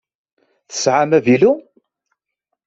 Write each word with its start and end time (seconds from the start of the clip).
Tesɛam 0.69 1.11
avilu? 1.17 1.53